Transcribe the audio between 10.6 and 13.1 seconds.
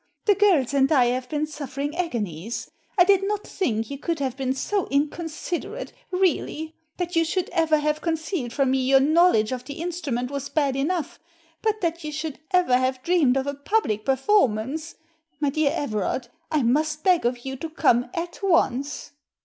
enough, but that you should ever have